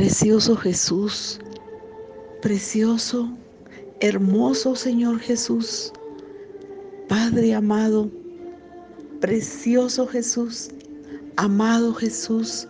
Precioso 0.00 0.56
Jesús, 0.56 1.38
precioso, 2.40 3.28
hermoso 4.00 4.74
Señor 4.74 5.20
Jesús, 5.20 5.92
Padre 7.06 7.52
amado, 7.52 8.10
precioso 9.20 10.06
Jesús, 10.06 10.70
amado 11.36 11.92
Jesús, 11.92 12.66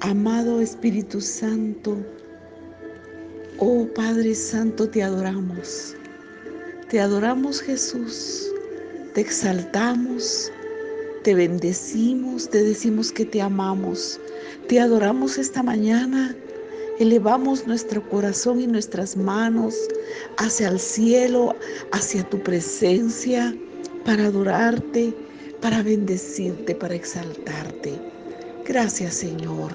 amado 0.00 0.60
Espíritu 0.60 1.18
Santo, 1.22 1.96
oh 3.56 3.86
Padre 3.94 4.34
Santo, 4.34 4.86
te 4.86 5.02
adoramos. 5.02 5.96
Te 6.90 7.00
adoramos 7.00 7.62
Jesús, 7.62 8.52
te 9.14 9.22
exaltamos, 9.22 10.52
te 11.22 11.34
bendecimos, 11.34 12.48
te 12.48 12.62
decimos 12.62 13.12
que 13.12 13.24
te 13.24 13.40
amamos. 13.40 14.20
Te 14.68 14.80
adoramos 14.80 15.38
esta 15.38 15.62
mañana. 15.62 16.34
Elevamos 16.98 17.66
nuestro 17.66 18.06
corazón 18.08 18.60
y 18.60 18.66
nuestras 18.66 19.16
manos 19.16 19.74
hacia 20.36 20.68
el 20.68 20.80
cielo, 20.80 21.54
hacia 21.92 22.28
tu 22.28 22.42
presencia, 22.42 23.54
para 24.04 24.26
adorarte, 24.26 25.14
para 25.60 25.82
bendecirte, 25.82 26.74
para 26.74 26.94
exaltarte. 26.94 27.94
Gracias 28.64 29.14
Señor. 29.14 29.72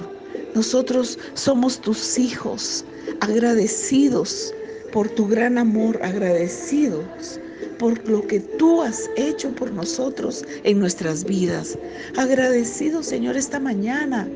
Nosotros 0.56 1.18
somos 1.34 1.80
tus 1.82 2.20
hijos, 2.20 2.86
agradecidos 3.22 4.54
por 4.92 5.10
tu 5.10 5.28
gran 5.28 5.58
amor, 5.58 6.00
agradecidos 6.04 7.40
por 7.80 8.08
lo 8.10 8.26
que 8.28 8.40
tú 8.40 8.82
has 8.82 9.10
hecho 9.16 9.52
por 9.56 9.72
nosotros 9.72 10.46
en 10.64 10.80
nuestras 10.80 11.24
vidas. 11.24 11.78
Agradecidos 12.18 13.08
Señor 13.08 13.38
esta 13.38 13.60
mañana 13.60 14.28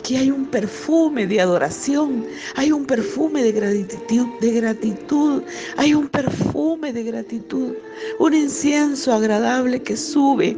Aquí 0.00 0.16
hay 0.16 0.30
un 0.30 0.46
perfume 0.46 1.26
de 1.26 1.42
adoración, 1.42 2.24
hay 2.56 2.72
un 2.72 2.86
perfume 2.86 3.42
de 3.42 3.52
gratitud, 3.52 4.26
de 4.40 4.50
gratitud, 4.52 5.42
hay 5.76 5.92
un 5.92 6.08
perfume 6.08 6.90
de 6.90 7.02
gratitud, 7.02 7.74
un 8.18 8.32
incienso 8.32 9.12
agradable 9.12 9.82
que 9.82 9.98
sube 9.98 10.56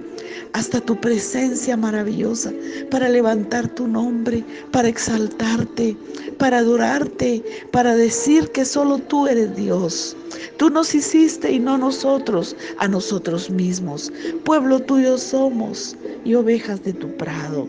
hasta 0.52 0.80
tu 0.80 0.94
presencia 1.00 1.76
maravillosa 1.76 2.52
para 2.88 3.08
levantar 3.08 3.66
tu 3.66 3.88
nombre, 3.88 4.44
para 4.70 4.86
exaltarte, 4.86 5.96
para 6.38 6.58
adorarte, 6.58 7.42
para 7.72 7.96
decir 7.96 8.48
que 8.52 8.64
solo 8.64 8.98
tú 8.98 9.26
eres 9.26 9.56
Dios. 9.56 10.16
Tú 10.56 10.70
nos 10.70 10.94
hiciste 10.94 11.50
y 11.50 11.58
no 11.58 11.76
nosotros 11.76 12.54
a 12.78 12.86
nosotros 12.86 13.50
mismos. 13.50 14.12
Pueblo 14.44 14.78
tuyo 14.78 15.18
somos 15.18 15.96
y 16.24 16.34
ovejas 16.34 16.84
de 16.84 16.92
tu 16.92 17.08
prado. 17.16 17.66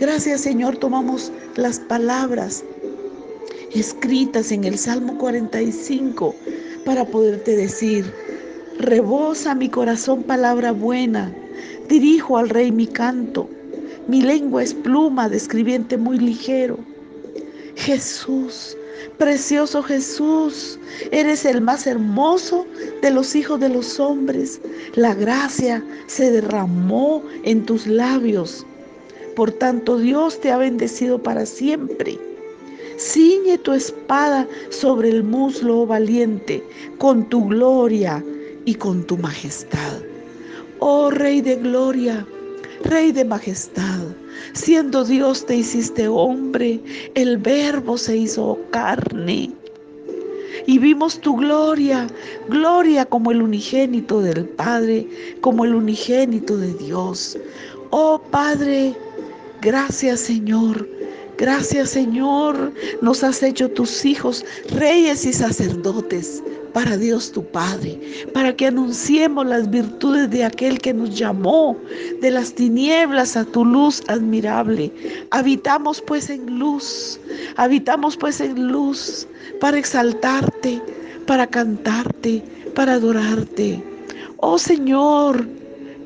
Gracias 0.00 0.40
Señor, 0.40 0.76
tomamos 0.78 1.30
las 1.54 1.78
palabras 1.78 2.64
escritas 3.72 4.50
en 4.50 4.64
el 4.64 4.76
Salmo 4.76 5.16
45 5.18 6.34
para 6.84 7.04
poderte 7.04 7.54
decir, 7.54 8.12
rebosa 8.80 9.54
mi 9.54 9.68
corazón 9.68 10.24
palabra 10.24 10.72
buena, 10.72 11.32
dirijo 11.88 12.38
al 12.38 12.48
rey 12.48 12.72
mi 12.72 12.88
canto, 12.88 13.48
mi 14.08 14.20
lengua 14.20 14.64
es 14.64 14.74
pluma 14.74 15.28
de 15.28 15.36
escribiente 15.36 15.96
muy 15.96 16.18
ligero. 16.18 16.76
Jesús, 17.76 18.76
precioso 19.16 19.80
Jesús, 19.80 20.76
eres 21.12 21.44
el 21.44 21.60
más 21.60 21.86
hermoso 21.86 22.66
de 23.00 23.12
los 23.12 23.36
hijos 23.36 23.60
de 23.60 23.68
los 23.68 24.00
hombres. 24.00 24.60
La 24.96 25.14
gracia 25.14 25.84
se 26.08 26.32
derramó 26.32 27.22
en 27.44 27.64
tus 27.64 27.86
labios 27.86 28.66
por 29.34 29.52
tanto, 29.52 29.98
Dios 29.98 30.40
te 30.40 30.50
ha 30.50 30.56
bendecido 30.56 31.22
para 31.22 31.46
siempre. 31.46 32.18
Ciñe 32.98 33.58
tu 33.58 33.72
espada 33.72 34.46
sobre 34.70 35.08
el 35.08 35.24
muslo 35.24 35.80
oh 35.80 35.86
valiente, 35.86 36.62
con 36.98 37.28
tu 37.28 37.48
gloria 37.48 38.24
y 38.64 38.74
con 38.74 39.04
tu 39.04 39.16
majestad. 39.16 40.00
Oh 40.78 41.10
Rey 41.10 41.40
de 41.40 41.56
gloria, 41.56 42.26
Rey 42.84 43.10
de 43.10 43.24
majestad, 43.24 44.00
siendo 44.52 45.04
Dios 45.04 45.44
te 45.44 45.56
hiciste 45.56 46.06
hombre, 46.06 46.80
el 47.14 47.38
verbo 47.38 47.98
se 47.98 48.16
hizo 48.16 48.58
carne. 48.70 49.50
Y 50.66 50.78
vimos 50.78 51.20
tu 51.20 51.36
gloria, 51.36 52.06
gloria 52.48 53.04
como 53.04 53.32
el 53.32 53.42
unigénito 53.42 54.20
del 54.20 54.44
Padre, 54.50 55.06
como 55.40 55.64
el 55.64 55.74
unigénito 55.74 56.56
de 56.56 56.72
Dios. 56.74 57.36
Oh 57.90 58.20
Padre, 58.30 58.94
Gracias 59.64 60.20
Señor. 60.20 60.86
Gracias 61.38 61.88
Señor. 61.88 62.70
Nos 63.00 63.24
has 63.24 63.42
hecho 63.42 63.70
tus 63.70 64.04
hijos, 64.04 64.44
reyes 64.68 65.24
y 65.24 65.32
sacerdotes 65.32 66.42
para 66.74 66.98
Dios 66.98 67.32
tu 67.32 67.42
Padre, 67.42 67.98
para 68.34 68.54
que 68.54 68.66
anunciemos 68.66 69.46
las 69.46 69.70
virtudes 69.70 70.28
de 70.30 70.44
aquel 70.44 70.78
que 70.80 70.92
nos 70.92 71.16
llamó 71.16 71.78
de 72.20 72.30
las 72.30 72.52
tinieblas 72.52 73.38
a 73.38 73.46
tu 73.46 73.64
luz 73.64 74.02
admirable. 74.08 74.92
Habitamos 75.30 76.02
pues 76.02 76.28
en 76.28 76.58
luz, 76.58 77.18
habitamos 77.56 78.18
pues 78.18 78.42
en 78.42 78.68
luz 78.68 79.26
para 79.60 79.78
exaltarte, 79.78 80.82
para 81.26 81.46
cantarte, 81.46 82.44
para 82.74 82.94
adorarte. 82.94 83.82
Oh 84.38 84.58
Señor, 84.58 85.48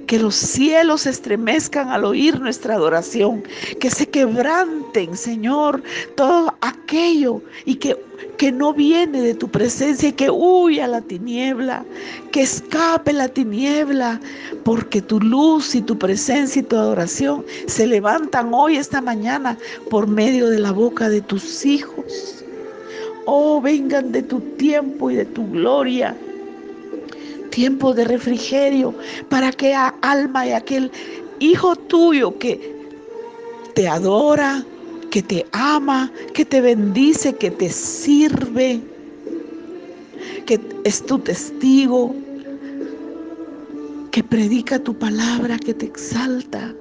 que 0.09 0.19
los 0.19 0.35
cielos 0.35 1.03
se 1.03 1.11
estremezcan 1.11 1.91
al 1.91 2.07
oír 2.07 2.41
nuestra 2.41 2.75
adoración, 2.75 3.45
que 3.79 3.91
se 3.91 4.09
quebranten, 4.09 5.15
Señor, 5.15 5.83
todo 6.17 6.55
aquello 6.63 7.43
y 7.67 7.75
que, 7.75 7.95
que 8.39 8.51
no 8.51 8.73
viene 8.73 9.21
de 9.21 9.35
tu 9.35 9.49
presencia 9.49 10.09
y 10.09 10.13
que 10.13 10.31
huya 10.31 10.89
la 10.89 11.03
tiniebla, 11.03 11.85
que 12.33 12.41
escape 12.41 13.13
la 13.13 13.29
tiniebla, 13.29 14.19
porque 14.65 15.03
tu 15.03 15.21
luz 15.21 15.75
y 15.75 15.83
tu 15.83 15.99
presencia 15.99 16.61
y 16.61 16.65
tu 16.65 16.77
adoración 16.77 17.45
se 17.67 17.87
levantan 17.87 18.55
hoy, 18.55 18.79
esta 18.79 19.03
mañana, 19.03 19.59
por 19.91 20.07
medio 20.07 20.49
de 20.49 20.59
la 20.59 20.73
boca 20.73 21.11
de 21.11 21.21
tus 21.21 21.67
hijos. 21.67 22.47
Oh, 23.27 23.61
vengan 23.61 24.11
de 24.11 24.23
tu 24.23 24.41
tiempo 24.41 25.11
y 25.11 25.17
de 25.17 25.27
tu 25.27 25.47
gloria 25.51 26.17
tiempo 27.51 27.95
de 27.95 28.05
refrigerio 28.05 28.95
para 29.29 29.53
que 29.53 29.75
alma 29.75 30.47
y 30.47 30.53
aquel 30.53 30.91
hijo 31.41 31.77
tuyo 31.77 32.39
que 32.39 32.77
te 33.75 33.89
adora, 33.89 34.65
que 35.11 35.23
te 35.23 35.47
ama, 35.53 36.11
que 36.35 36.45
te 36.45 36.61
bendice, 36.61 37.35
que 37.35 37.51
te 37.51 37.69
sirve, 37.69 38.81
que 40.47 40.61
es 40.85 41.05
tu 41.05 41.19
testigo, 41.19 42.15
que 44.11 44.23
predica 44.23 44.79
tu 44.79 44.95
palabra, 44.95 45.59
que 45.59 45.75
te 45.75 45.87
exalta. 45.87 46.75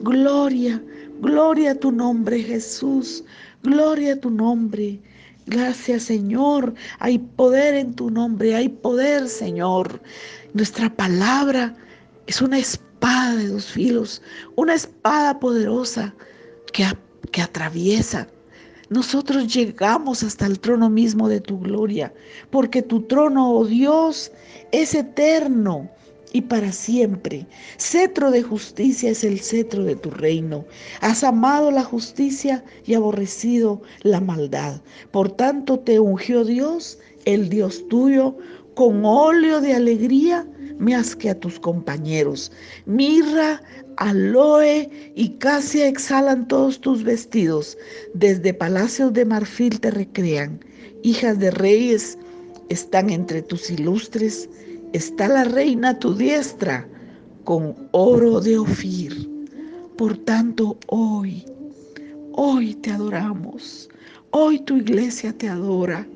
Gloria, 0.00 0.82
gloria 1.20 1.72
a 1.72 1.74
tu 1.74 1.92
nombre 1.92 2.42
Jesús, 2.42 3.24
gloria 3.62 4.14
a 4.14 4.16
tu 4.16 4.30
nombre. 4.30 4.98
Gracias 5.46 6.04
Señor, 6.04 6.74
hay 6.98 7.18
poder 7.18 7.74
en 7.74 7.94
tu 7.94 8.10
nombre, 8.10 8.54
hay 8.54 8.68
poder 8.68 9.28
Señor. 9.28 10.00
Nuestra 10.54 10.88
palabra 10.88 11.76
es 12.26 12.40
una 12.40 12.58
espada 12.58 13.36
de 13.36 13.48
dos 13.48 13.66
filos, 13.66 14.22
una 14.56 14.74
espada 14.74 15.38
poderosa 15.38 16.14
que, 16.72 16.86
que 17.30 17.42
atraviesa. 17.42 18.26
Nosotros 18.88 19.52
llegamos 19.52 20.22
hasta 20.22 20.46
el 20.46 20.60
trono 20.60 20.88
mismo 20.88 21.28
de 21.28 21.40
tu 21.40 21.58
gloria, 21.58 22.12
porque 22.50 22.80
tu 22.80 23.02
trono, 23.02 23.50
oh 23.50 23.66
Dios, 23.66 24.30
es 24.72 24.94
eterno 24.94 25.90
y 26.34 26.42
para 26.42 26.72
siempre. 26.72 27.46
Cetro 27.78 28.32
de 28.32 28.42
justicia 28.42 29.10
es 29.10 29.22
el 29.22 29.38
cetro 29.38 29.84
de 29.84 29.94
tu 29.94 30.10
reino. 30.10 30.64
Has 31.00 31.22
amado 31.22 31.70
la 31.70 31.84
justicia 31.84 32.64
y 32.84 32.94
aborrecido 32.94 33.80
la 34.02 34.20
maldad. 34.20 34.82
Por 35.12 35.30
tanto 35.30 35.78
te 35.78 36.00
ungió 36.00 36.44
Dios, 36.44 36.98
el 37.24 37.48
Dios 37.48 37.86
tuyo, 37.88 38.36
con 38.74 39.04
óleo 39.04 39.60
de 39.60 39.74
alegría 39.74 40.44
más 40.80 41.14
que 41.14 41.30
a 41.30 41.38
tus 41.38 41.60
compañeros. 41.60 42.50
Mirra, 42.84 43.62
aloe 43.96 44.90
y 45.14 45.28
casia 45.38 45.86
exhalan 45.86 46.48
todos 46.48 46.80
tus 46.80 47.04
vestidos. 47.04 47.78
Desde 48.12 48.52
palacios 48.52 49.12
de 49.12 49.24
marfil 49.24 49.78
te 49.78 49.92
recrean. 49.92 50.58
Hijas 51.04 51.38
de 51.38 51.52
reyes 51.52 52.18
están 52.70 53.10
entre 53.10 53.40
tus 53.40 53.70
ilustres 53.70 54.48
está 54.94 55.26
la 55.26 55.42
reina 55.42 55.98
tu 55.98 56.14
diestra 56.14 56.86
con 57.42 57.74
oro 57.90 58.40
de 58.40 58.56
Ofir. 58.58 59.28
Por 59.98 60.16
tanto, 60.18 60.78
hoy, 60.86 61.44
hoy 62.32 62.74
te 62.76 62.92
adoramos. 62.92 63.88
Hoy 64.30 64.60
tu 64.60 64.76
iglesia 64.76 65.32
te 65.36 65.48
adora. 65.48 66.06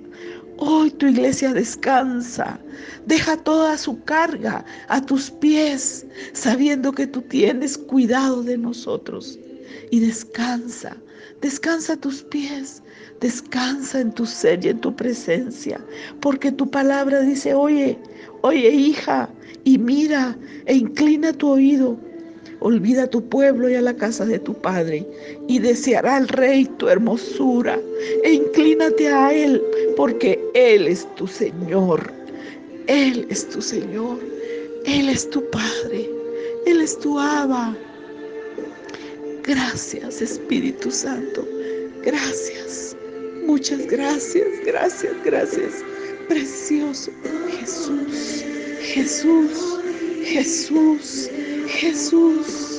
Hoy 0.58 0.90
tu 0.92 1.06
iglesia 1.06 1.52
descansa. 1.52 2.60
Deja 3.06 3.36
toda 3.36 3.76
su 3.76 4.02
carga 4.04 4.64
a 4.88 5.00
tus 5.04 5.31
pies, 5.31 6.06
sabiendo 6.32 6.92
que 6.92 7.06
tú 7.08 7.20
tienes 7.22 7.76
cuidado 7.76 8.42
de 8.44 8.58
nosotros. 8.58 9.38
y 9.90 10.00
descansa, 10.00 10.96
descansa 11.40 11.96
tus 11.96 12.23
pies, 12.23 12.82
descansa 13.20 14.00
en 14.00 14.12
tu 14.12 14.26
ser 14.26 14.64
y 14.64 14.69
en 14.69 14.81
tu 14.81 14.94
presencia, 14.94 15.81
porque 16.20 16.52
tu 16.52 16.70
palabra 16.70 17.20
dice, 17.20 17.55
oye, 17.55 17.99
oye 18.43 18.70
hija, 18.70 19.29
y 19.64 19.79
mira 19.79 20.37
e 20.67 20.75
inclina 20.75 21.32
tu 21.32 21.50
oído. 21.50 21.96
Olvida 22.61 23.06
tu 23.06 23.25
pueblo 23.29 23.69
y 23.69 23.76
a 23.76 23.81
la 23.81 23.94
casa 23.94 24.25
de 24.25 24.40
tu 24.40 24.52
padre, 24.52 25.06
y 25.46 25.61
deseará 25.61 26.17
al 26.17 26.26
rey 26.29 26.64
tu 26.79 26.88
hermosura, 26.88 27.79
e 28.25 28.32
inclínate 28.32 29.08
a 29.08 29.32
él, 29.32 29.62
porque 29.96 30.41
él 30.55 30.88
es 30.88 31.06
tu 31.14 31.26
Señor. 31.29 32.19
Él 32.88 33.26
es 33.29 33.46
tu 33.50 33.61
Señor, 33.61 34.19
Él 34.87 35.11
es 35.11 35.29
tu 35.29 35.44
Padre, 35.50 36.08
Él 36.64 36.81
es 36.81 36.99
tu 36.99 37.19
Abba. 37.19 37.76
Gracias 39.48 40.20
Espíritu 40.20 40.90
Santo, 40.90 41.48
gracias, 42.04 42.94
muchas 43.46 43.86
gracias, 43.86 44.46
gracias, 44.66 45.14
gracias. 45.24 45.82
Precioso 46.28 47.10
Jesús, 47.58 48.44
Jesús, 48.82 49.80
Jesús, 50.26 51.30
Jesús. 51.66 52.77